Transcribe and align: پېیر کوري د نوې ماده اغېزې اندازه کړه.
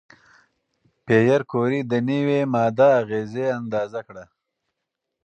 پېیر 1.05 1.41
کوري 1.51 1.79
د 1.91 1.93
نوې 2.09 2.39
ماده 2.53 2.87
اغېزې 3.01 3.45
اندازه 3.59 3.99
کړه. 4.07 4.25